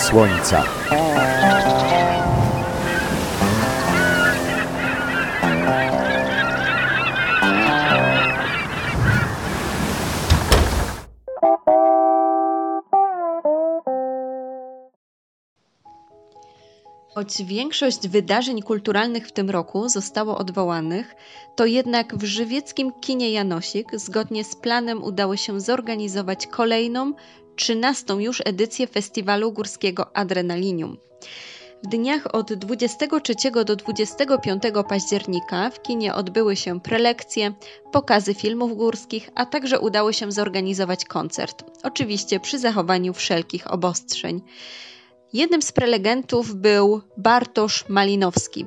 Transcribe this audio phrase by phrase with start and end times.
[0.00, 0.64] słońca.
[17.14, 21.14] Choć większość wydarzeń kulturalnych w tym roku zostało odwołanych,
[21.56, 27.12] to jednak w żywieckim kinie Janosik zgodnie z planem udało się zorganizować kolejną,
[27.60, 30.96] trzynastą już edycję festiwalu górskiego Adrenalinium.
[31.84, 37.52] W dniach od 23 do 25 października w kinie odbyły się prelekcje,
[37.92, 44.40] pokazy filmów górskich, a także udało się zorganizować koncert, oczywiście przy zachowaniu wszelkich obostrzeń.
[45.32, 48.66] Jednym z prelegentów był Bartosz Malinowski.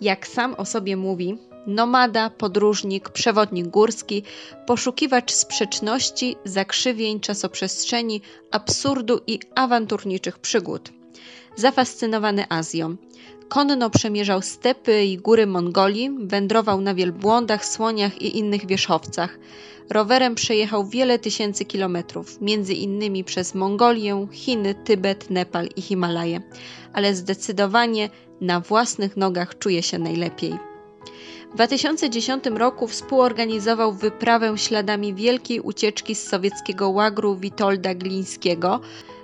[0.00, 4.22] Jak sam o sobie mówi, nomada, podróżnik, przewodnik górski,
[4.66, 8.20] poszukiwacz sprzeczności, zakrzywień czasoprzestrzeni,
[8.50, 10.92] absurdu i awanturniczych przygód.
[11.56, 12.96] Zafascynowany Azją.
[13.48, 19.38] Konno przemierzał stepy i góry Mongolii, wędrował na wielbłądach, słoniach i innych wierzchowcach.
[19.90, 26.40] Rowerem przejechał wiele tysięcy kilometrów, między innymi przez Mongolię, Chiny, Tybet, Nepal i Himalaje,
[26.92, 30.54] ale zdecydowanie na własnych nogach czuje się najlepiej.
[31.50, 38.80] W 2010 roku współorganizował wyprawę śladami wielkiej ucieczki z sowieckiego łagru Witolda Glińskiego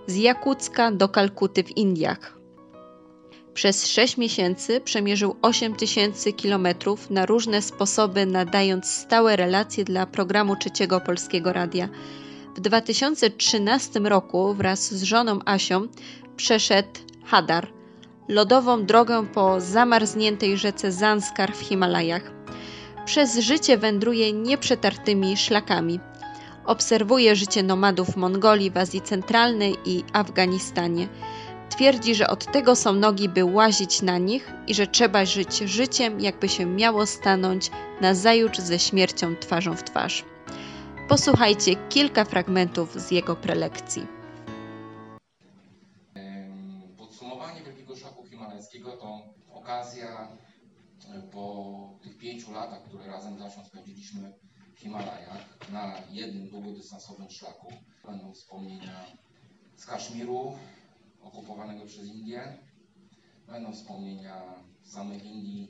[0.06, 2.38] z Jakucka do Kalkuty w Indiach.
[3.54, 10.56] Przez 6 miesięcy przemierzył 8 tysięcy kilometrów na różne sposoby, nadając stałe relacje dla programu
[10.56, 11.88] Trzeciego Polskiego Radia.
[12.56, 15.88] W 2013 roku wraz z żoną Asią
[16.36, 17.68] przeszedł Hadar,
[18.28, 22.32] lodową drogę po zamarzniętej rzece Zanskar w Himalajach.
[23.04, 26.00] Przez życie wędruje nieprzetartymi szlakami.
[26.64, 31.08] Obserwuje życie nomadów w Mongolii, w Azji Centralnej i Afganistanie–
[31.76, 36.20] Twierdzi, że od tego są nogi, by łazić na nich i że trzeba żyć życiem,
[36.20, 40.24] jakby się miało stanąć na zajutrz ze śmiercią twarzą w twarz.
[41.08, 44.21] Posłuchajcie kilka fragmentów z jego prelekcji.
[49.72, 50.28] Okazja
[51.14, 54.32] e, po tych pięciu latach, które razem z spędziliśmy
[54.74, 57.72] w Himalajach na jednym długodystansowym szlaku.
[58.06, 59.06] Będą wspomnienia
[59.76, 60.52] z Kaszmiru,
[61.20, 62.58] okupowanego przez Indię.
[63.46, 64.42] Będą wspomnienia
[64.82, 65.68] samych Indii.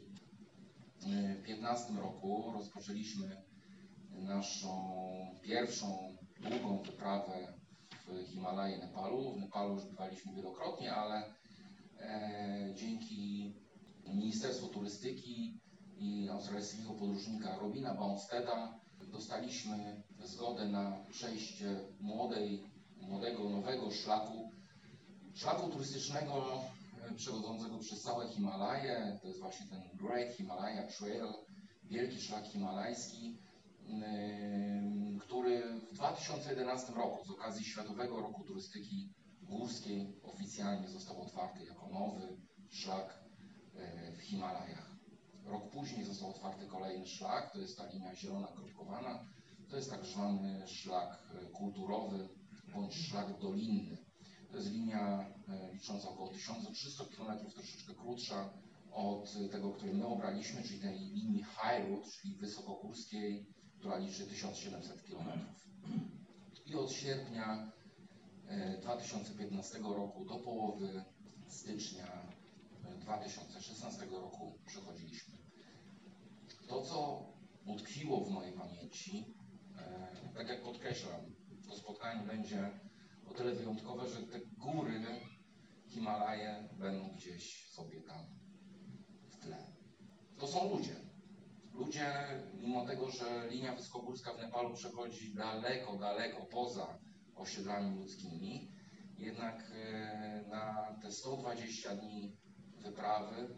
[0.96, 3.42] W 2015 roku rozpoczęliśmy
[4.10, 4.96] naszą
[5.42, 7.54] pierwszą długą wyprawę
[8.06, 9.32] w Himalaje Nepalu.
[9.32, 11.34] W Nepalu już bywaliśmy wielokrotnie, ale
[12.00, 13.61] e, dzięki
[14.08, 15.60] Ministerstwu Turystyki
[15.98, 18.80] i australijskiego podróżnika Robina Baumsteda
[19.12, 22.62] dostaliśmy zgodę na przejście młodej,
[23.00, 24.50] młodego, nowego szlaku
[25.34, 26.62] szlaku turystycznego
[27.10, 29.18] e, przechodzącego przez całe Himalaje.
[29.22, 31.26] To jest właśnie ten Great Himalaya Trail,
[31.84, 33.38] wielki szlak himalajski,
[35.20, 39.08] który w 2011 roku z okazji Światowego Roku Turystyki
[39.42, 42.36] Górskiej oficjalnie został otwarty jako nowy
[42.70, 43.21] szlak e,
[44.16, 44.92] w Himalajach.
[45.44, 49.24] Rok później został otwarty kolejny szlak, to jest ta linia zielona kropkowana.
[49.70, 52.28] To jest tak zwany szlak e, kulturowy
[52.74, 53.96] bądź szlak dolinny.
[54.50, 58.50] To jest linia e, licząca około 1300 km, troszeczkę krótsza
[58.92, 63.46] od tego, który my obraliśmy, czyli tej linii High Route, czyli wysokogórskiej,
[63.78, 65.28] która liczy 1700 km.
[66.66, 67.72] I od sierpnia
[68.82, 71.04] 2015 e, roku do połowy
[71.48, 72.32] stycznia
[73.02, 75.34] 2016 e, roku przechodziliśmy.
[76.68, 77.26] To, co
[77.66, 79.34] utkwiło w mojej pamięci,
[80.34, 81.20] tak jak podkreślam,
[81.68, 82.70] to spotkanie będzie
[83.30, 85.00] o tyle wyjątkowe, że te góry
[85.92, 88.26] Himalaje będą gdzieś sobie tam
[89.30, 89.56] w tle.
[90.38, 90.96] To są ludzie.
[91.72, 92.12] Ludzie,
[92.54, 96.98] mimo tego, że linia wysokogórska w Nepalu przechodzi daleko, daleko poza
[97.34, 98.72] osiedlami ludzkimi,
[99.18, 102.36] jednak e, na te 120 dni
[102.82, 103.48] wyprawy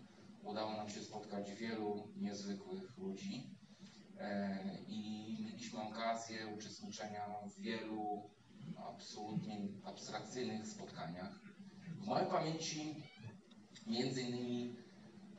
[0.45, 3.57] udało nam się spotkać wielu niezwykłych ludzi
[4.19, 8.31] e, i mieliśmy okazję uczestniczenia w wielu
[8.77, 11.41] absolutnie abstrakcyjnych spotkaniach.
[12.01, 12.95] W mojej pamięci
[13.87, 14.77] między innymi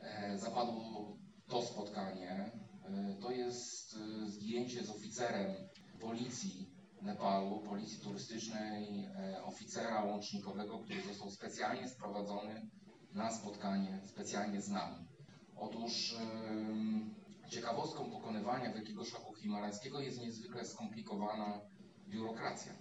[0.00, 1.16] e, zapadło
[1.48, 2.30] to spotkanie.
[2.30, 5.54] E, to jest zdjęcie z oficerem
[6.00, 9.08] policji Nepalu, policji turystycznej,
[9.44, 12.70] oficera łącznikowego, który został specjalnie sprowadzony
[13.14, 15.06] na spotkanie, specjalnie z nami.
[15.56, 16.16] Otóż
[17.48, 21.60] ciekawostką pokonywania Wielkiego Szlaku Himalajskiego jest niezwykle skomplikowana
[22.08, 22.72] biurokracja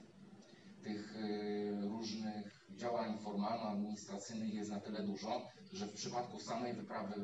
[0.85, 7.15] tych y, różnych działań formalno-administracyjnych jest na tyle dużo, że w przypadku samej wyprawy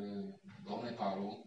[0.65, 1.43] do Nepalu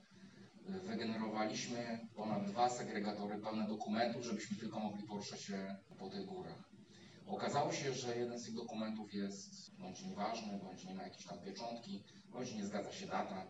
[0.69, 6.74] y, wygenerowaliśmy ponad dwa segregatory pełne dokumentów, żebyśmy tylko mogli poruszać się po tych górach.
[7.27, 11.39] Okazało się, że jeden z tych dokumentów jest bądź nieważny, bądź nie ma jakiejś tam
[11.39, 13.47] pieczątki, bądź nie zgadza się data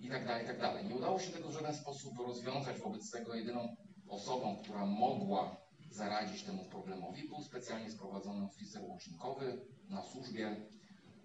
[0.00, 0.84] i tak dalej, i tak dalej.
[0.84, 2.78] Nie udało się tego w żaden sposób rozwiązać.
[2.78, 3.76] Wobec tego jedyną
[4.08, 5.56] osobą, która mogła
[5.90, 10.56] zaradzić temu problemowi, był specjalnie sprowadzony oficer łącznikowy na służbie,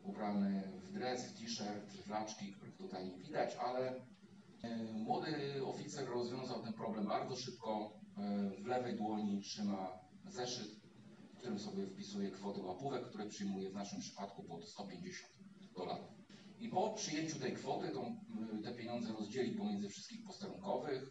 [0.03, 3.95] ubrany w dres, w t-shirt, flaczki, których tutaj nie widać, ale
[4.63, 7.91] e, młody oficer rozwiązał ten problem bardzo szybko.
[8.17, 9.99] E, w lewej dłoni trzyma
[10.29, 10.80] zeszyt, w
[11.51, 15.31] którym sobie wpisuje kwoty łapówek, które przyjmuje w naszym przypadku pod 150
[15.75, 16.07] dolarów.
[16.59, 18.19] I po przyjęciu tej kwoty tą,
[18.63, 21.03] te pieniądze rozdzieli pomiędzy wszystkich posterunkowych,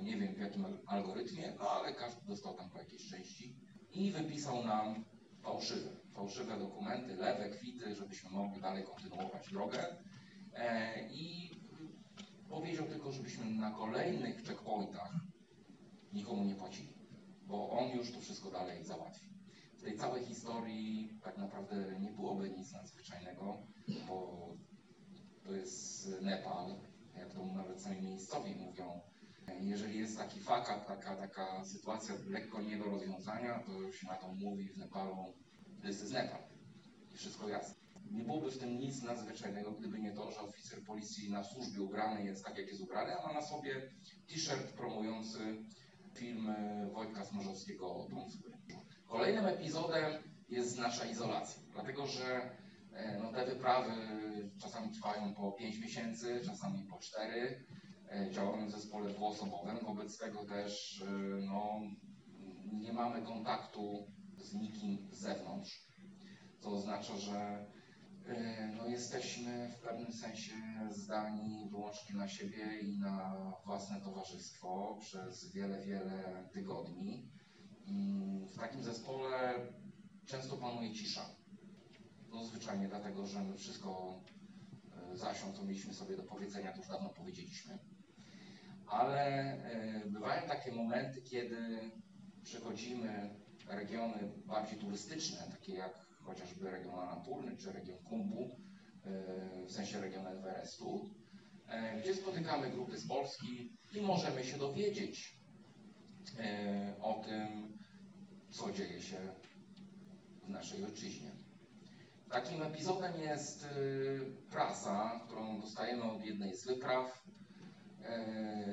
[0.00, 3.56] y, nie wiem w jakim algorytmie, no ale każdy dostał tam po jakiejś części
[3.92, 5.04] i wypisał nam
[5.42, 9.96] fałszywe, fałszywe dokumenty, lewe, kwity, żebyśmy mogli dalej kontynuować drogę.
[10.54, 11.50] E, I
[12.48, 15.12] powiedział tylko, żebyśmy na kolejnych checkpointach
[16.12, 16.94] nikomu nie płacili,
[17.46, 19.33] bo on już to wszystko dalej załatwi.
[19.84, 23.58] Tej całej historii tak naprawdę nie byłoby nic nadzwyczajnego,
[24.08, 24.48] bo
[25.44, 26.76] to jest Nepal,
[27.16, 29.00] jak to nawet sami miejscowi mówią.
[29.60, 34.32] Jeżeli jest taki fakat, taka, taka sytuacja lekko nie do rozwiązania, to się na to
[34.32, 35.34] mówi w Nepalu,
[35.82, 36.42] this is Nepal.
[37.14, 37.74] I wszystko jasne.
[38.10, 42.24] Nie byłoby w tym nic nadzwyczajnego, gdyby nie to, że oficer policji na służbie ubrany
[42.24, 43.90] jest tak, jak jest ubrany, a ma na sobie
[44.28, 45.38] t-shirt promujący
[46.14, 46.54] film
[46.92, 48.30] Wojtka Smarzowskiego Dom
[49.08, 50.12] Kolejnym epizodem
[50.48, 52.50] jest nasza izolacja, dlatego że
[52.94, 53.92] E, no te wyprawy
[54.58, 57.64] czasami trwają po 5 miesięcy, czasami po 4.
[58.10, 61.10] E, działamy w zespole dwuosobowym, wobec tego też e,
[61.46, 61.80] no,
[62.72, 64.06] nie mamy kontaktu
[64.36, 65.88] z nikim z zewnątrz,
[66.60, 67.66] co oznacza, że
[68.76, 70.52] no, jesteśmy w pewnym sensie
[70.90, 77.30] zdani wyłącznie na siebie i na własne towarzystwo przez wiele, wiele tygodni.
[77.88, 79.54] Mm, w takim zespole
[80.26, 81.44] często panuje cisza
[82.34, 84.20] no zwyczajnie dlatego, że my wszystko
[85.12, 87.78] e, zasią, co mieliśmy sobie do powiedzenia, to już dawno powiedzieliśmy.
[88.86, 91.90] Ale e, bywają takie momenty, kiedy
[92.42, 93.34] przechodzimy
[93.68, 98.60] regiony bardziej turystyczne, takie jak chociażby region Annapurny czy region Kumbu,
[99.04, 101.10] e, w sensie region Everestu,
[102.00, 105.38] gdzie spotykamy grupy z Polski i możemy się dowiedzieć
[107.00, 107.78] o tym,
[108.50, 109.16] co dzieje się
[110.42, 111.30] w naszej ojczyźnie.
[112.30, 113.68] Takim epizodem jest y,
[114.50, 117.24] prasa, którą dostajemy od jednej z wypraw,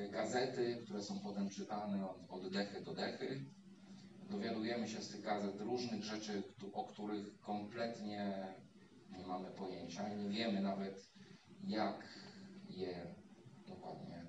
[0.06, 3.46] y, gazety, które są potem czytane od, od dechy do dechy.
[4.30, 6.44] Dowiadujemy się z tych gazet różnych rzeczy,
[6.74, 8.48] o których kompletnie
[9.18, 11.12] nie mamy pojęcia i nie wiemy nawet,
[11.64, 12.08] jak
[12.70, 13.16] je
[13.68, 14.26] dokładnie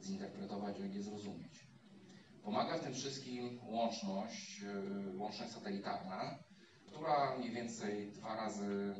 [0.00, 1.65] zinterpretować, jak je zrozumieć.
[2.46, 6.38] Pomaga w tym wszystkim łączność, y, łączność satelitarna,
[6.86, 8.94] która mniej więcej dwa razy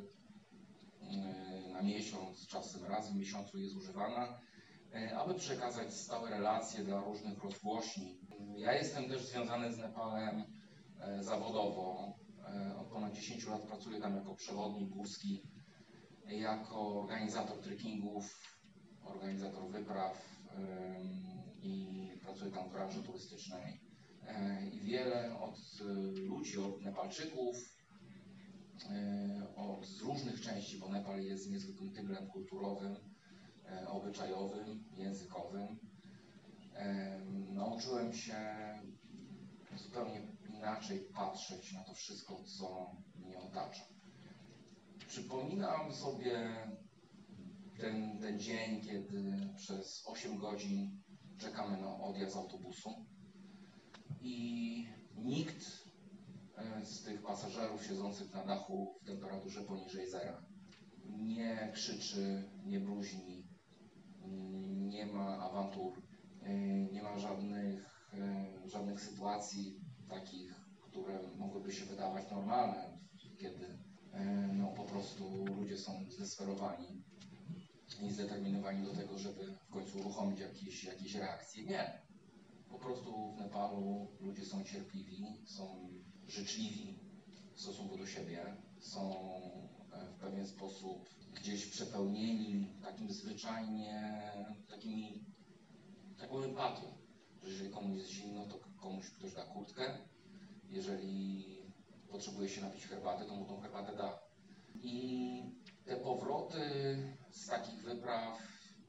[1.03, 4.41] e, na miesiąc, czasem raz w miesiącu jest używana,
[4.95, 8.21] e, aby przekazać stałe relacje dla różnych rozgłośni.
[8.57, 10.45] Ja jestem też związany z Nepalem
[11.01, 12.15] e, zawodowo.
[12.81, 15.43] Od ponad 10 lat pracuję tam jako przewodnik górski,
[16.27, 18.41] jako organizator trekkingów,
[19.05, 20.37] organizator wypraw
[21.67, 23.81] i pracuję tam w branży turystycznej.
[24.73, 25.59] I wiele od
[26.29, 27.57] ludzi, od Nepalczyków,
[28.85, 32.97] E, od, z różnych części, bo Nepal jest niezwykłym tygrem kulturowym,
[33.65, 35.79] e, obyczajowym, językowym.
[36.75, 37.21] E,
[37.53, 38.39] nauczyłem się
[39.77, 43.83] zupełnie inaczej patrzeć na to wszystko, co mnie otacza.
[45.09, 46.57] Przypominam sobie
[47.79, 51.03] ten, ten dzień, kiedy przez 8 godzin
[51.39, 52.91] czekamy na odjazd autobusu
[54.21, 55.87] i nikt
[56.57, 60.43] E, z tych pasażerów siedzących na dachu w temperaturze poniżej zera.
[61.05, 63.49] Nie krzyczy, nie bluźni,
[64.77, 66.03] nie ma awantur,
[66.43, 66.55] e,
[66.93, 72.99] nie ma żadnych, e, żadnych sytuacji takich, które mogłyby się wydawać normalne,
[73.39, 73.79] kiedy
[74.53, 77.05] no, po prostu ludzie są zdesperowani
[78.03, 81.65] i zdeterminowani do tego, żeby w końcu uruchomić jakieś, jakieś reakcje.
[81.65, 82.01] Nie.
[82.69, 85.89] Po prostu w Nepalu ludzie są cierpliwi, są
[86.29, 86.99] życzliwi
[87.55, 89.17] w stosunku do siebie, są
[89.93, 94.13] e, w pewien sposób gdzieś przepełnieni takim zwyczajnie,
[94.71, 95.25] takimi,
[96.19, 96.83] taką empatią,
[97.43, 99.99] że jeżeli komuś jest zimno, to komuś ktoś da kurtkę,
[100.69, 101.45] jeżeli
[102.09, 104.19] potrzebuje się napić herbaty, to mu tą herbatę da.
[104.83, 105.43] I
[105.87, 106.59] te powroty
[107.31, 108.39] z takich wypraw,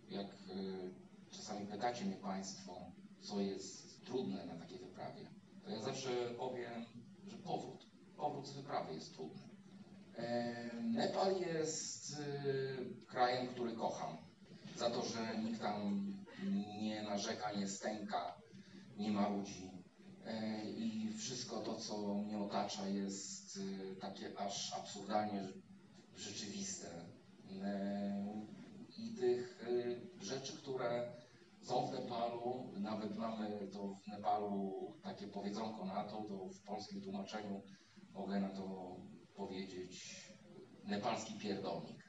[0.10, 0.94] jak y,
[1.32, 5.30] czasami pytacie mnie Państwo, co jest trudne na takiej wyprawie,
[5.64, 6.86] to ja zawsze powiem,
[7.28, 7.88] że powrót.
[8.18, 9.42] Powrót z wyprawy jest trudny.
[10.18, 14.18] E, Nepal jest y, krajem, który kocham.
[14.76, 16.06] Za to, że nikt tam
[16.82, 18.42] nie narzeka, nie stęka,
[18.98, 19.72] nie marudzi.
[20.26, 23.60] E, I wszystko to, co mnie otacza, jest
[24.02, 25.48] takie aż absurdalnie
[26.18, 26.88] rzeczywiste.
[28.98, 29.66] I tych
[30.22, 31.14] rzeczy, które
[31.62, 37.02] są w Nepalu, nawet mamy to w Nepalu takie powiedzonko na to, to w polskim
[37.02, 37.62] tłumaczeniu
[38.14, 38.96] mogę na to
[39.36, 40.24] powiedzieć
[40.84, 42.08] nepalski pierdolnik.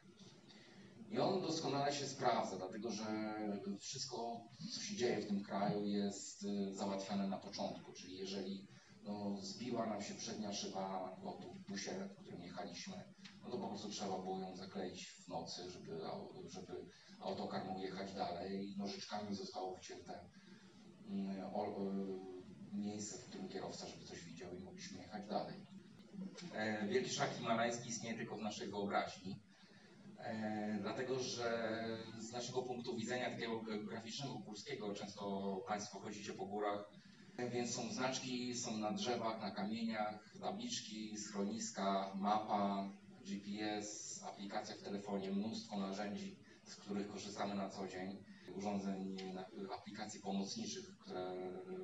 [1.11, 3.05] I on doskonale się sprawdza, dlatego że
[3.81, 4.41] wszystko,
[4.75, 7.93] co się dzieje w tym kraju, jest y, załatwiane na początku.
[7.93, 8.67] Czyli jeżeli
[9.05, 13.05] no, zbiła nam się przednia szyba w autobusie, w którym jechaliśmy,
[13.49, 16.00] no to po prostu trzeba było ją zakleić w nocy, żeby,
[16.49, 16.73] żeby
[17.21, 18.75] autokar mógł jechać dalej.
[18.78, 20.21] Nożyczkami zostało wcięte
[21.09, 21.45] mm, y,
[22.73, 25.67] miejsce, w którym kierowca, żeby coś widział i mogliśmy jechać dalej.
[26.55, 29.40] E, Wielki szlak himalajski istnieje tylko w naszej wyobraźni.
[30.19, 31.78] E, dlatego, że
[32.19, 36.90] z naszego punktu widzenia takiego geograficznego, górskiego, często Państwo chodzicie po górach,
[37.37, 42.77] e, więc są znaczki, są na drzewach, na kamieniach, tabliczki, schroniska, mapa,
[44.38, 48.25] GPS, aplikacja w telefonie, mnóstwo narzędzi, z których korzystamy na co dzień,
[48.57, 49.16] urządzeń,
[49.78, 51.33] aplikacji pomocniczych, które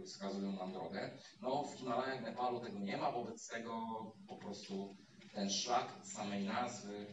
[0.04, 1.18] wskazują nam drogę.
[1.42, 3.82] No w Himalajach, Nepalu tego nie ma, wobec tego
[4.28, 4.96] po prostu
[5.34, 7.06] ten szlak samej nazwy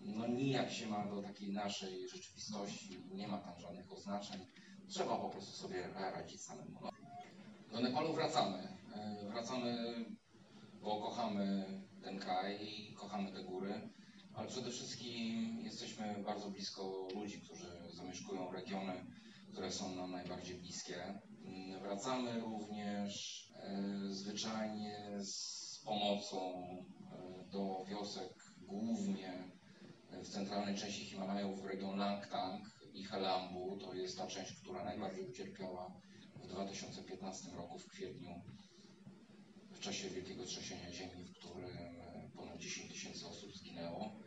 [0.00, 4.46] no nijak się ma do takiej naszej rzeczywistości, nie ma tam żadnych oznaczeń.
[4.88, 6.80] Trzeba po prostu sobie radzić samemu.
[6.82, 6.90] No.
[7.72, 8.58] Do Nepalu wracamy.
[8.94, 10.04] E, Wracamy,
[10.82, 11.66] bo kochamy
[12.02, 12.58] ten kraj
[12.96, 13.90] kochamy te góry,
[14.34, 19.06] ale przede wszystkim jesteśmy bardzo blisko ludzi, którzy zamieszkują regiony,
[19.52, 21.18] które są nam najbardziej bliskie.
[21.82, 29.52] Wracamy również e, zwyczajnie z pomocą e, do wiosek, głównie
[30.22, 32.62] w centralnej części Himalajów w region Langtang
[32.94, 33.78] i Helambu.
[33.80, 35.92] To jest ta część, która najbardziej ucierpiała
[36.44, 38.42] w 2015 roku w kwietniu
[39.72, 41.70] w czasie wielkiego trzęsienia ziemi, w którym
[42.36, 44.23] ponad 10 tysięcy osób zginęło.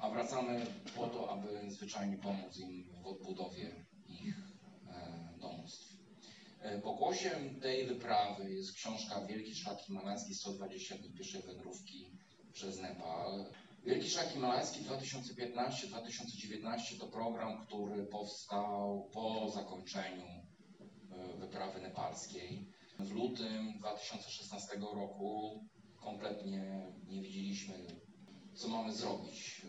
[0.00, 0.66] A wracamy
[0.96, 4.34] po to, aby zwyczajnie pomóc im w odbudowie ich
[4.88, 5.96] e, domostw.
[6.60, 12.12] E, Pokłosiem tej wyprawy jest książka Wielki Szlak Himalajski 120 dni pieszej wędrówki
[12.52, 13.44] przez Nepal.
[13.84, 20.42] Wielki Szlak Himalajski 2015-2019 to program, który powstał po zakończeniu e,
[21.38, 22.68] wyprawy nepalskiej.
[22.98, 25.60] W lutym 2016 roku
[25.96, 27.74] kompletnie nie wiedzieliśmy,
[28.54, 29.62] co mamy zrobić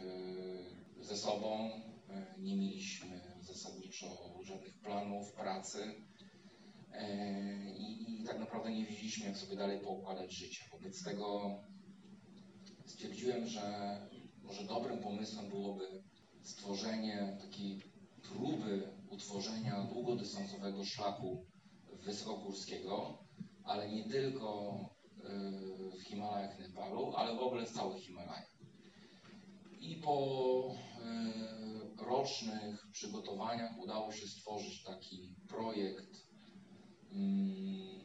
[0.99, 1.69] e, ze sobą.
[2.09, 4.07] E, Nie mieliśmy zasadniczo
[4.43, 5.95] żadnych planów pracy
[6.93, 10.63] E, i, i tak naprawdę nie wiedzieliśmy, jak sobie dalej poukładać życie.
[10.71, 11.55] Wobec tego
[12.85, 13.97] stwierdziłem, że
[14.43, 16.03] może dobrym pomysłem byłoby
[16.41, 17.81] stworzenie takiej
[18.21, 21.45] próby utworzenia długodystansowego szlaku
[22.05, 23.17] wysokogórskiego,
[23.63, 24.75] ale nie tylko
[25.97, 28.50] w Himalajach Nepalu, ale w ogóle w całych Himalajach.
[29.81, 30.75] I po
[31.99, 36.17] y, rocznych przygotowaniach udało się stworzyć taki projekt
[37.11, 38.01] mm,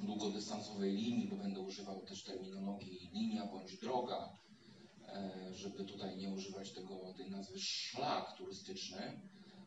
[0.00, 4.38] długodystansowej linii, bo będę używał też terminologii linia bądź droga,
[5.08, 9.20] e, żeby tutaj nie używać tego, tej nazwy szlak turystyczny.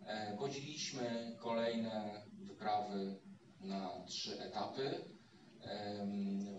[0.06, 3.20] E, Podzieliliśmy kolejne wyprawy
[3.60, 5.16] na trzy etapy.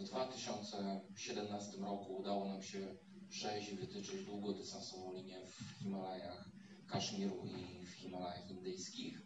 [0.00, 2.96] W 2017 roku udało nam się
[3.28, 6.48] przejść wytyczyć długodystansową linię w Himalajach
[6.88, 9.22] Kaszmiru i w Himalajach Indyjskich.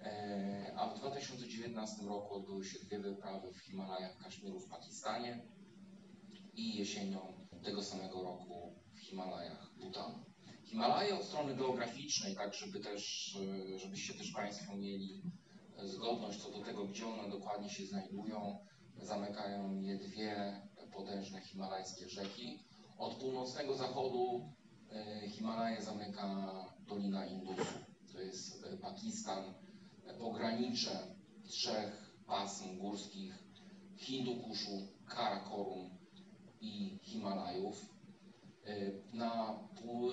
[0.00, 5.42] E, A w 2019 roku odbyły się dwie wyprawy w Himalajach Kaszmiru w Pakistanie
[6.54, 10.24] i jesienią tego samego roku w Himalajach Butanu.
[10.64, 13.36] Himalaje od strony geograficznej, tak żeby też,
[13.74, 15.22] e, żebyście też Państwo mieli
[15.78, 18.58] e, zgodność co do tego, gdzie one dokładnie się znajdują,
[19.02, 20.62] zamykają je dwie
[20.92, 22.69] potężne himalajskie rzeki.
[23.00, 24.40] Od północnego zachodu
[24.92, 26.54] e, Himalaje zamyka
[26.88, 27.78] Dolina Indusu.
[28.12, 29.54] To jest e, Pakistan,
[30.06, 30.90] e, pogranicze
[31.48, 33.34] trzech pasm górskich
[33.96, 35.90] Hindukuszu, Karakorum
[36.60, 37.86] i Himalajów.
[39.12, 40.12] Na pół,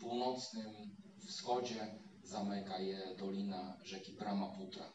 [0.00, 0.74] północnym
[1.18, 4.92] wschodzie zamyka je dolina rzeki Brahmaputra.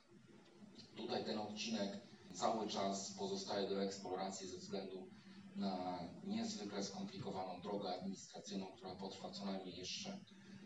[0.96, 2.00] Tutaj ten odcinek
[2.34, 5.08] cały czas pozostaje do eksploracji ze względu
[5.56, 10.20] na niezwykle skomplikowaną drogę administracyjną, która potrwa co najmniej jeszcze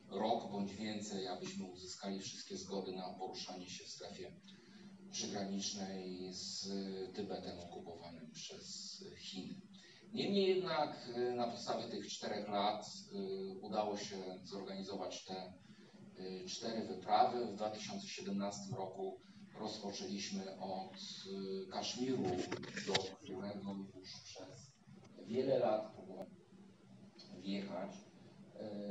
[0.10, 4.31] rok bądź więcej, abyśmy uzyskali wszystkie zgody na poruszanie się w strefie
[5.12, 6.67] przygranicznej z
[7.13, 9.62] Tybetem okupowanym przez Chiny.
[10.13, 15.53] Niemniej jednak y, na podstawie tych czterech lat y, udało się zorganizować te
[16.19, 17.46] y, cztery wyprawy.
[17.46, 19.19] W 2017 roku
[19.60, 20.96] rozpoczęliśmy od
[21.72, 22.24] Kaszmiru,
[22.88, 24.59] do którego już przez
[25.29, 26.36] wiele lat próbowałem
[27.41, 27.91] wjechać.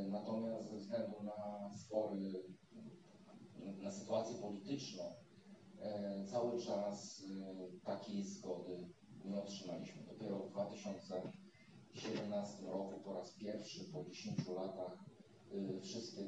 [0.09, 2.43] Natomiast ze względu na spory,
[3.83, 5.05] na sytuację polityczną,
[6.31, 7.23] cały czas
[7.85, 8.89] takiej zgody
[9.25, 10.07] nie otrzymaliśmy.
[10.07, 14.99] Dopiero w 2017 roku po raz pierwszy po 10 latach
[15.83, 16.23] wszystkie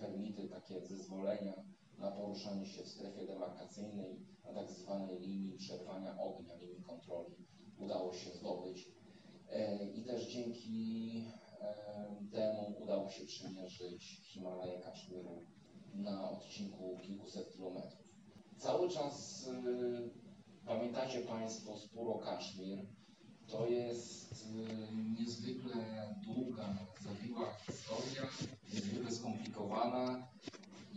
[0.00, 1.54] permity, takie zezwolenia
[1.98, 7.34] na poruszanie się w strefie demarkacyjnej na tak zwanej linii przerwania ognia, linii kontroli
[7.78, 8.94] udało się zdobyć.
[9.54, 11.24] E, I też dzięki
[12.32, 15.42] temu udało się przymierzyć Himalaje Kaszmiru
[15.94, 18.04] na odcinku kilkuset kilometrów.
[18.56, 20.24] Cały czas y,
[20.66, 22.78] Pamiętacie Państwo spór o Kaszmir?
[23.46, 28.30] To jest y, niezwykle długa, zawiła historia,
[28.74, 30.28] niezwykle skomplikowana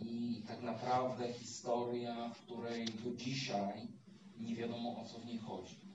[0.04, 3.88] i tak naprawdę historia, w której do dzisiaj
[4.40, 5.87] nie wiadomo o co w niej chodzi.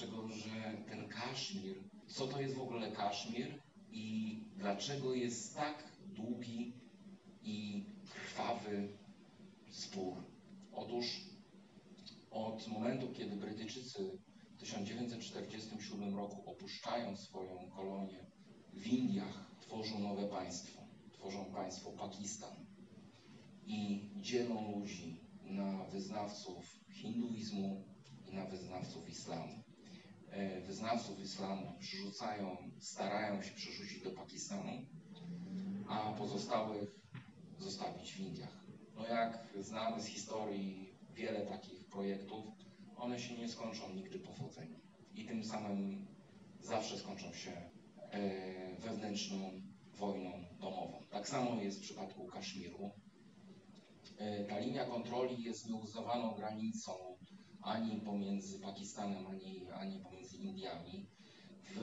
[0.00, 1.76] Dlaczego, że ten Kaszmir,
[2.06, 6.72] co to jest w ogóle Kaszmir i dlaczego jest tak długi
[7.42, 8.88] i krwawy
[9.70, 10.16] spór?
[10.72, 11.20] Otóż
[12.30, 14.18] od momentu, kiedy Brytyjczycy
[14.56, 18.26] w 1947 roku opuszczają swoją kolonię
[18.72, 20.82] w Indiach, tworzą nowe państwo.
[21.12, 22.66] Tworzą państwo Pakistan
[23.66, 27.84] i dzielą ludzi na wyznawców hinduizmu
[28.26, 29.69] i na wyznawców islamu.
[30.30, 34.72] E, wyznawców islamu przerzucają, starają się przerzucić do Pakistanu,
[35.88, 37.00] a pozostałych
[37.58, 38.64] zostawić w Indiach.
[38.96, 42.46] No jak znamy z historii wiele takich projektów,
[42.96, 44.80] one się nie skończą nigdy powodzeniem.
[45.14, 46.06] I tym samym
[46.60, 49.62] zawsze skończą się e, wewnętrzną
[49.94, 51.02] wojną domową.
[51.10, 52.90] Tak samo jest w przypadku Kaszmiru.
[54.18, 56.92] E, ta linia kontroli jest nieuznawaną granicą
[57.62, 61.06] ani pomiędzy Pakistanem, ani, ani pomiędzy Indiami.
[61.64, 61.80] W,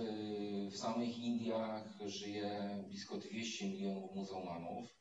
[0.71, 4.97] w samych Indiach żyje blisko 200 milionów muzułmanów.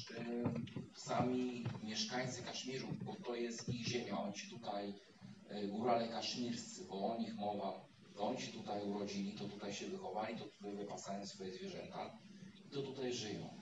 [0.95, 4.95] sami mieszkańcy Kaszmiru, bo to jest ich ziemia, oni się tutaj,
[5.65, 9.87] y, górale kaszmirscy, bo o nich mowa, to oni się tutaj urodzili, to tutaj się
[9.87, 12.19] wychowali, to tutaj wypasają swoje zwierzęta
[12.67, 13.61] i to tutaj żyją.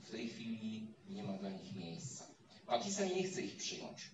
[0.00, 2.26] W tej chwili nie ma dla nich miejsca.
[2.66, 4.10] Pakistan nie chce ich przyjąć.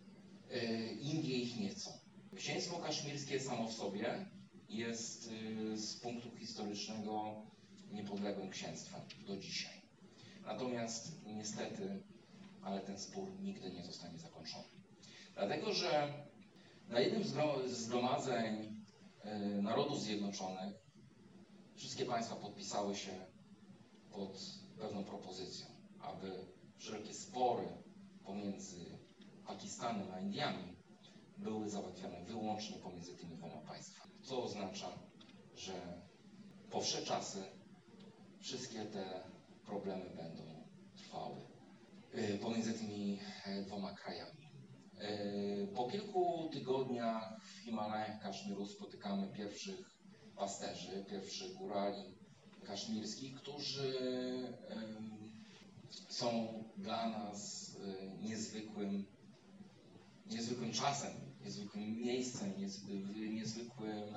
[1.00, 1.90] Indie ich nie chcą.
[2.36, 4.26] Księstwo kaszmirskie samo w sobie
[4.68, 5.30] jest
[5.74, 7.42] z punktu historycznego
[7.92, 9.82] niepodległym księstwem do dzisiaj.
[10.46, 12.02] Natomiast niestety,
[12.62, 14.64] ale ten spór nigdy nie zostanie zakończony.
[15.34, 16.12] Dlatego, że
[16.88, 18.76] na jednym z zgromadzeń
[19.26, 20.74] E, Narodów Zjednoczonych
[21.74, 23.26] wszystkie państwa podpisały się
[24.10, 24.40] pod
[24.78, 25.66] pewną propozycją,
[26.00, 26.46] aby
[26.76, 27.68] wszelkie spory
[28.24, 28.98] pomiędzy
[29.46, 30.76] Pakistanem a Indiami
[31.38, 34.12] były załatwiane wyłącznie pomiędzy tymi dwoma państwami.
[34.22, 34.88] Co oznacza,
[35.54, 36.02] że
[36.70, 37.44] po wsze czasy
[38.46, 39.20] wszystkie te
[39.64, 40.42] problemy będą
[40.96, 41.36] trwały
[42.12, 44.50] e, pomiędzy tymi e, dwoma krajami.
[44.98, 49.90] E, po kilku tygodniach w Himalajach Kaszmiru spotykamy pierwszych
[50.36, 52.14] pasterzy, pierwszych górali
[52.64, 53.94] kaszmirskich, którzy
[56.08, 59.04] są dla nas e, niezwykłym,
[60.26, 61.12] niezwykłym czasem,
[61.44, 62.52] niezwykłym miejscem,
[63.32, 64.14] niezwykłym,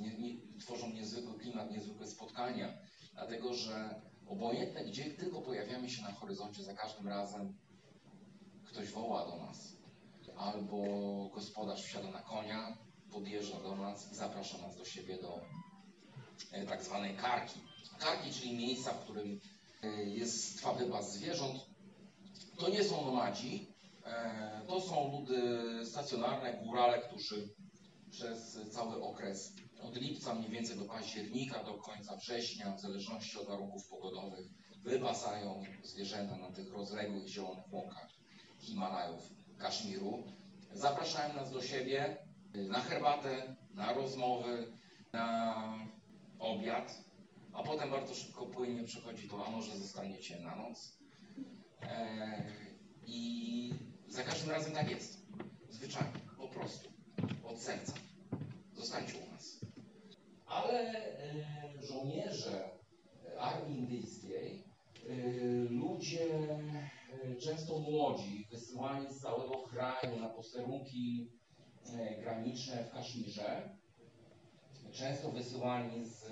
[0.00, 2.78] nie, nie, tworzą niezwykły klimat, niezwykłe spotkania,
[3.14, 7.54] dlatego że obojętne gdzie tylko pojawiamy się na horyzoncie, za każdym razem
[8.64, 9.76] ktoś woła do nas,
[10.36, 10.76] albo
[11.34, 12.76] gospodarz wsiada na konia,
[13.10, 15.40] podjeżdża do nas i zaprasza nas do siebie do
[16.52, 17.60] e, tak zwanej karki.
[17.98, 19.40] Karki, czyli miejsca, w którym
[19.82, 21.66] e, jest trwa wybaz zwierząt.
[22.58, 25.40] To nie są nomadzi, e, to są ludy
[25.86, 27.54] stacjonarne, górale, którzy
[28.10, 33.46] przez cały okres od lipca mniej więcej do października, do końca września, w zależności od
[33.46, 34.46] warunków pogodowych,
[34.82, 38.08] wypasają zwierzęta na tych rozległych zielonych łąkach
[38.58, 39.22] Himalajów,
[39.58, 40.24] Kaszmiru.
[40.72, 42.16] Zapraszają nas do siebie
[42.54, 44.72] na herbatę, na rozmowy,
[45.12, 45.54] na
[46.38, 47.04] obiad,
[47.52, 50.98] a potem bardzo szybko płynnie przechodzi to, a może zostaniecie na noc.
[51.82, 52.42] E,
[53.06, 53.74] I
[54.08, 55.26] za każdym razem tak jest.
[55.68, 56.88] Zwyczajnie, po prostu,
[57.44, 57.92] od serca.
[58.74, 59.29] Zostańcie.
[60.50, 62.70] Ale e, żołnierze
[63.38, 64.64] armii indyjskiej,
[65.08, 65.14] e,
[65.70, 66.26] ludzie
[67.40, 71.30] często młodzi, wysyłani z całego kraju na posterunki
[72.20, 73.76] graniczne w Kaszmirze,
[74.92, 76.26] często wysyłani z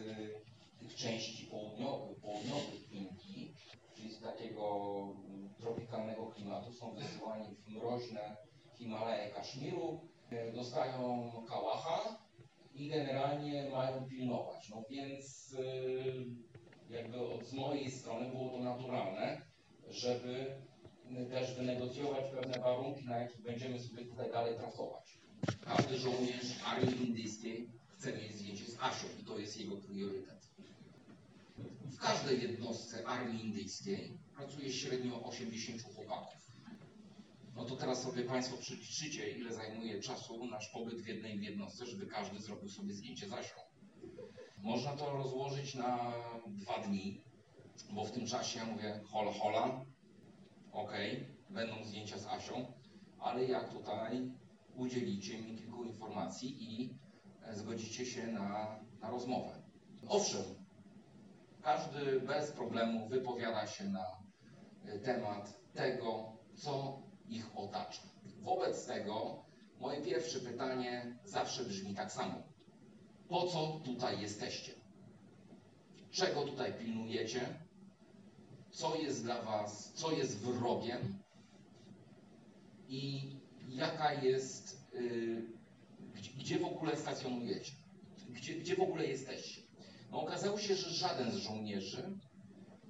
[0.79, 3.55] tych części południowych, południowych Indii,
[3.95, 4.93] czyli z takiego
[5.29, 8.37] mm, tropikalnego klimatu, są wysyłani w mroźne
[8.75, 10.01] Himalaje Kaszmiru,
[10.55, 12.28] dostają kałacha
[12.79, 14.69] i generalnie mają pilnować.
[14.69, 16.27] No więc y,
[16.91, 19.43] jakby od, z mojej strony było to naturalne,
[19.91, 20.57] żeby
[21.31, 25.19] też wynegocjować pewne warunki, na jakich będziemy sobie tutaj dalej pracować.
[25.61, 30.49] Każdy żołnierz armii indyjskiej chce mieć zdjęcie z Asią i to jest jego priorytet.
[31.85, 36.48] W każdej jednostce armii indyjskiej pracuje średnio 80 chłopaków.
[37.59, 42.07] No to teraz sobie Państwo przeliczycie, ile zajmuje czasu nasz pobyt w jednej jednostce, żeby
[42.07, 43.55] każdy zrobił sobie zdjęcie z Asią.
[44.63, 46.13] Można to rozłożyć na
[46.47, 47.25] dwa dni,
[47.91, 49.85] bo w tym czasie ja mówię hola hola,
[50.73, 50.93] ok,
[51.51, 52.73] będą zdjęcia z Asią,
[53.19, 54.33] ale jak tutaj
[54.75, 56.95] udzielicie mi kilku informacji i
[57.53, 59.63] zgodzicie się na, na rozmowę.
[60.09, 60.45] Owszem,
[61.63, 64.05] każdy bez problemu wypowiada się na
[65.05, 68.03] temat tego, co ich otacza.
[68.43, 69.45] Wobec tego
[69.81, 72.43] moje pierwsze pytanie zawsze brzmi tak samo.
[73.29, 74.73] Po co tutaj jesteście?
[76.11, 77.41] Czego tutaj pilnujecie?
[78.71, 81.19] Co jest dla Was, co jest wrogiem?
[82.89, 83.33] I
[83.69, 85.43] jaka jest, yy,
[86.39, 87.73] gdzie, w ogóle stacjonujecie?
[88.29, 89.63] Gdzie, gdzie w ogóle jesteście?
[90.11, 92.19] No, okazało się, że żaden z żołnierzy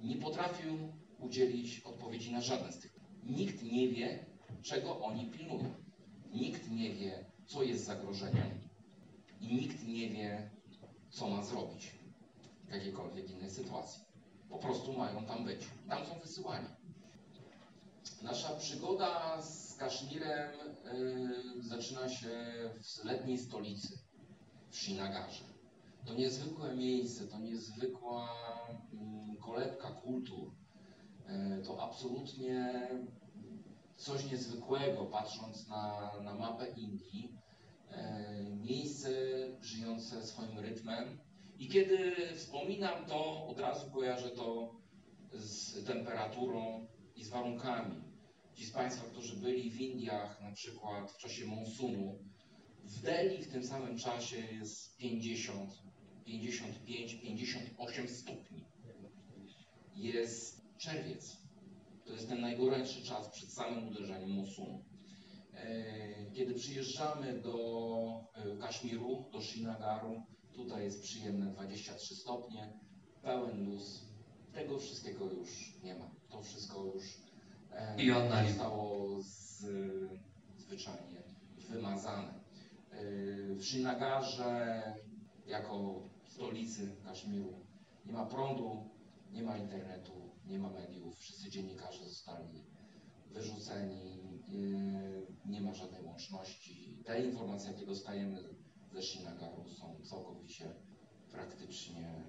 [0.03, 4.25] nie potrafił udzielić odpowiedzi na żaden z tych Nikt nie wie,
[4.61, 5.73] czego oni pilnują.
[6.33, 8.59] Nikt nie wie, co jest zagrożeniem
[9.41, 10.49] i nikt nie wie,
[11.09, 11.91] co ma zrobić
[12.67, 14.01] w jakiejkolwiek innej sytuacji.
[14.49, 15.67] Po prostu mają tam być.
[15.89, 16.67] Tam są wysyłani.
[18.21, 20.51] Nasza przygoda z Kaszmirem
[20.93, 22.29] yy, zaczyna się
[22.81, 23.99] w letniej stolicy,
[24.69, 25.43] w Shinagarze.
[26.05, 28.29] To niezwykłe miejsce, to niezwykła
[28.93, 30.51] yy, kolebka kultur.
[31.27, 32.89] Yy, to absolutnie
[33.99, 37.33] coś niezwykłego, patrząc na, na mapę Indii.
[37.91, 39.09] E, miejsce
[39.61, 41.19] żyjące swoim rytmem.
[41.59, 44.75] I kiedy wspominam to, od razu kojarzę to
[45.33, 48.03] z temperaturą i z warunkami.
[48.55, 52.19] Ci z Państwa, którzy byli w Indiach, na przykład w czasie monsunu,
[52.83, 55.71] w Delhi w tym samym czasie jest 50,
[56.25, 58.65] 55, 58 stopni.
[59.95, 61.38] Jest czerwiec.
[62.09, 64.83] To jest ten najgorętszy czas przed samym uderzeniem monsunu.
[65.53, 67.55] E, kiedy przyjeżdżamy do
[68.33, 72.73] e, Kaszmiru, do Shinagaru, tutaj jest przyjemne 23 stopnie,
[73.21, 74.05] pełen luz.
[74.53, 76.11] Tego wszystkiego już nie ma.
[76.29, 77.03] To wszystko już
[77.71, 79.65] e, zostało z,
[80.57, 81.23] zwyczajnie
[81.69, 82.39] wymazane.
[83.55, 84.83] W Shinagarze,
[85.47, 87.65] jako stolicy Kaszmiru,
[88.05, 88.89] nie ma prądu,
[89.31, 92.63] nie ma internetu, nie ma mediów, wszyscy dziennikarze zostali
[93.31, 94.19] wyrzuceni,
[95.45, 97.03] nie ma żadnej łączności.
[97.05, 98.43] Te informacje, jakie dostajemy
[98.93, 100.75] ze Shinagaru są całkowicie
[101.31, 102.23] praktycznie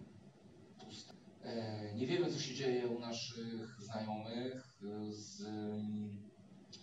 [0.78, 1.14] puste.
[1.42, 4.80] E, nie wiemy, co się dzieje u naszych znajomych
[5.10, 5.42] z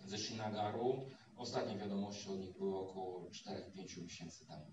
[0.06, 1.06] ze Shinagaru.
[1.38, 4.66] Ostatnie wiadomości od nich były około 4-5 miesięcy temu.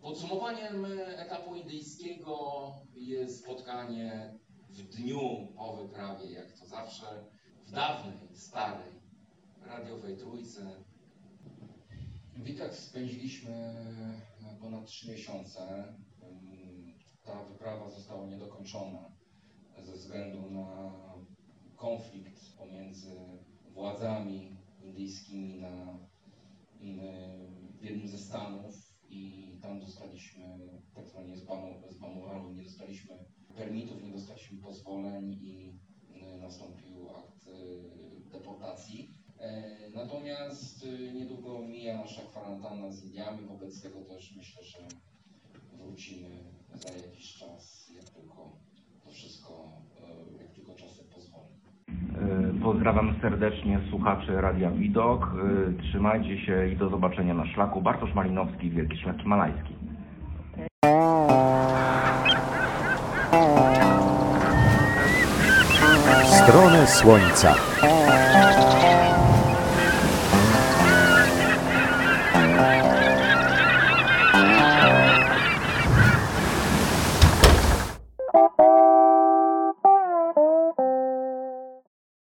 [0.00, 4.38] Podsumowaniem etapu indyjskiego jest spotkanie
[4.82, 7.06] w dniu po wyprawie, jak to zawsze,
[7.66, 8.92] w dawnej, starej,
[9.66, 10.84] radiowej trójce.
[12.36, 13.74] W Witach spędziliśmy
[14.60, 15.84] ponad 3 miesiące.
[17.24, 19.12] Ta wyprawa została niedokończona
[19.82, 20.92] ze względu na
[21.76, 23.16] konflikt pomiędzy
[23.70, 25.98] władzami indyjskimi na,
[27.80, 28.74] w jednym ze stanów
[29.10, 30.58] i tam dostaliśmy
[30.94, 31.36] tak zwanie
[31.90, 33.24] zbanowani, nie dostaliśmy
[33.56, 34.02] permitów,
[34.38, 35.72] dostaliśmy pozwoleń i
[36.36, 39.14] y, nastąpił akt y, deportacji.
[39.40, 39.62] E,
[39.94, 44.78] Natomiast y, niedługo mija nasza kwarantanna z Indiami, wobec tego też myślę, że
[45.78, 46.28] wrócimy
[46.74, 48.52] za jakiś czas, jak tylko
[49.04, 49.72] to wszystko,
[50.38, 51.44] e, jak tylko czasy pozwolą.
[52.58, 55.26] E, Pozdrawiam serdecznie słuchaczy Radia Widok.
[55.82, 57.82] Trzymajcie się i do zobaczenia na szlaku.
[57.82, 59.74] Bartosz Malinowski, Wielki Szlak Himalajski.
[66.88, 67.54] Słońca.